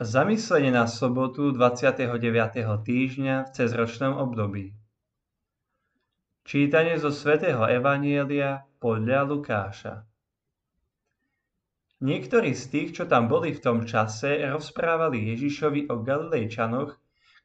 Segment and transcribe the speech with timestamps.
[0.00, 2.08] Zamyslenie na sobotu 29.
[2.64, 4.72] týždňa v cezročnom období.
[6.40, 10.08] Čítanie zo svätého Evanielia podľa Lukáša.
[12.00, 16.96] Niektorí z tých, čo tam boli v tom čase, rozprávali Ježišovi o Galilejčanoch,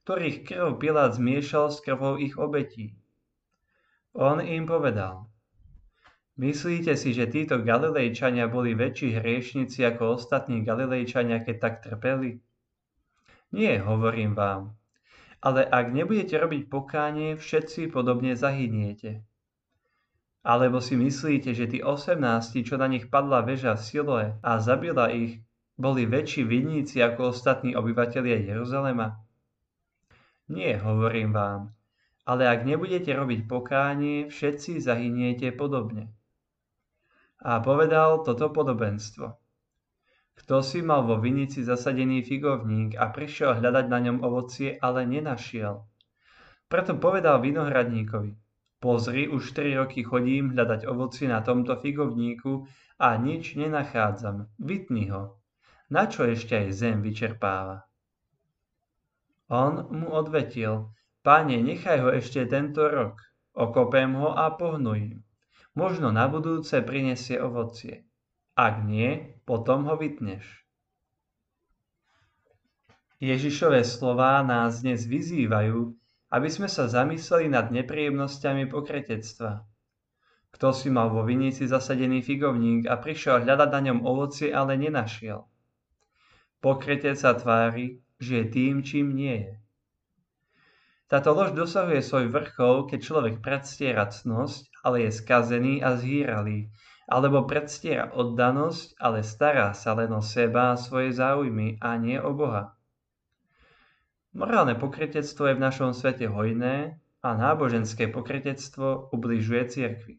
[0.08, 2.96] ktorých krv Pilát zmiešal s krvou ich obetí.
[4.16, 5.28] On im povedal,
[6.36, 12.45] Myslíte si, že títo Galilejčania boli väčší hriešnici ako ostatní Galilejčania, keď tak trpeli?
[13.52, 14.74] Nie, hovorím vám.
[15.42, 19.22] Ale ak nebudete robiť pokánie, všetci podobne zahyniete.
[20.46, 25.10] Alebo si myslíte, že tí osemnácti, čo na nich padla väža v Siloe a zabila
[25.10, 25.42] ich,
[25.78, 29.22] boli väčší vinníci ako ostatní obyvatelia Jeruzalema?
[30.50, 31.74] Nie, hovorím vám.
[32.26, 36.16] Ale ak nebudete robiť pokánie, všetci zahyniete podobne
[37.46, 39.45] a povedal toto podobenstvo.
[40.36, 45.88] Kto si mal vo vinici zasadený figovník a prišiel hľadať na ňom ovocie, ale nenašiel.
[46.68, 48.36] Preto povedal vinohradníkovi,
[48.84, 52.68] pozri, už 4 roky chodím hľadať ovocie na tomto figovníku
[53.00, 55.40] a nič nenachádzam, vytni ho.
[55.90, 57.86] Na čo ešte aj zem vyčerpáva?
[59.54, 60.90] On mu odvetil,
[61.22, 63.22] páne, nechaj ho ešte tento rok,
[63.54, 65.22] okopem ho a pohnujem.
[65.78, 68.10] Možno na budúce prinesie ovocie.
[68.56, 70.64] Ak nie, potom ho vytneš.
[73.20, 75.92] Ježišové slová nás dnes vyzývajú,
[76.32, 79.60] aby sme sa zamysleli nad nepríjemnosťami pokretectva.
[80.56, 85.44] Kto si mal vo vinici zasadený figovník a prišiel hľadať na ňom ovocie, ale nenašiel.
[86.64, 89.54] Pokretec sa tvári, že je tým, čím nie je.
[91.12, 96.72] Táto lož dosahuje svoj vrchol, keď človek predstiera cnosť, ale je skazený a zhýralý,
[97.06, 102.34] alebo predstiera oddanosť, ale stará sa len o seba a svoje záujmy a nie o
[102.34, 102.74] Boha.
[104.36, 110.16] Morálne pokretectvo je v našom svete hojné a náboženské pokretectvo ubližuje cirkvi.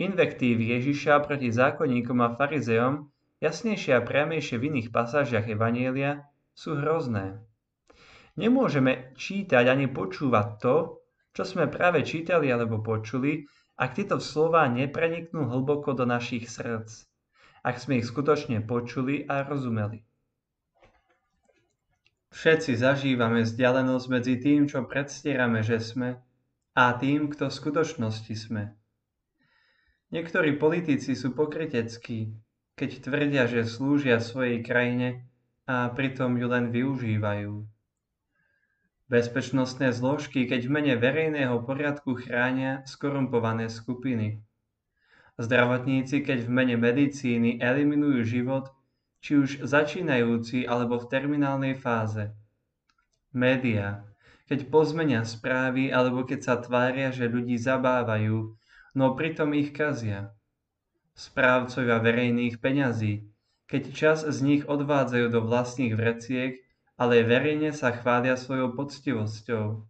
[0.00, 3.12] Invektívy Ježiša proti zákonníkom a farizejom,
[3.44, 7.38] jasnejšie a priamejšie v iných pasážiach Evanielia, sú hrozné.
[8.40, 10.76] Nemôžeme čítať ani počúvať to,
[11.36, 13.44] čo sme práve čítali alebo počuli,
[13.82, 17.02] ak tieto slova nepreniknú hlboko do našich srdc,
[17.66, 20.06] ak sme ich skutočne počuli a rozumeli.
[22.30, 26.22] Všetci zažívame vzdialenosť medzi tým, čo predstierame, že sme,
[26.78, 28.70] a tým, kto v skutočnosti sme.
[30.14, 32.32] Niektorí politici sú pokryteckí,
[32.78, 35.26] keď tvrdia, že slúžia svojej krajine
[35.66, 37.71] a pritom ju len využívajú.
[39.12, 44.40] Bezpečnostné zložky keď v mene verejného poriadku chránia skorumpované skupiny.
[45.36, 48.72] Zdravotníci keď v mene medicíny eliminujú život,
[49.20, 52.32] či už začínajúci alebo v terminálnej fáze.
[53.36, 54.00] Média,
[54.48, 58.56] keď pozmenia správy alebo keď sa tvária, že ľudí zabávajú,
[58.96, 60.32] no pritom ich kazia.
[61.12, 63.28] Správcovia verejných peňazí,
[63.68, 66.64] keď čas z nich odvádzajú do vlastných vreciek
[67.02, 69.82] ale verejne sa chvália svojou poctivosťou.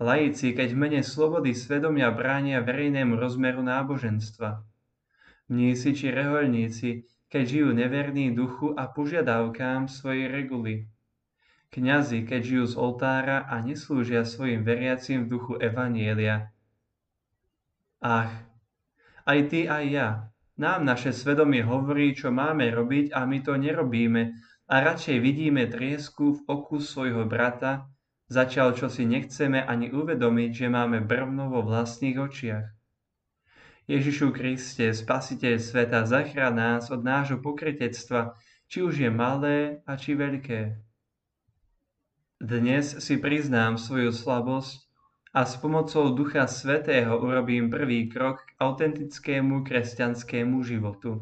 [0.00, 4.64] Laici, keď v mene slobody svedomia bránia verejnému rozmeru náboženstva.
[5.52, 10.88] Mnísi či rehoľníci, keď žijú neverní duchu a požiadavkám svojej reguly.
[11.68, 16.48] Kňazi, keď žijú z oltára a neslúžia svojim veriacim v duchu Evanielia.
[18.00, 18.32] Ach,
[19.28, 20.08] aj ty, aj ja.
[20.56, 26.40] Nám naše svedomie hovorí, čo máme robiť a my to nerobíme, a radšej vidíme triesku
[26.40, 27.88] v oku svojho brata,
[28.32, 32.66] začal čo si nechceme ani uvedomiť, že máme brvno vo vlastných očiach.
[33.84, 38.32] Ježišu Kriste, Spasiteľ sveta, zachrán nás od nášho pokrytectva,
[38.64, 40.80] či už je malé a či veľké.
[42.40, 44.88] Dnes si priznám svoju slabosť
[45.36, 51.20] a s pomocou Ducha Svetého urobím prvý krok k autentickému kresťanskému životu.